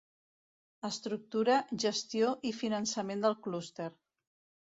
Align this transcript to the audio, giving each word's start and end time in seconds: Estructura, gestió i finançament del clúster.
Estructura, 0.87 1.57
gestió 1.83 2.31
i 2.53 2.55
finançament 2.63 3.23
del 3.27 3.39
clúster. 3.45 3.89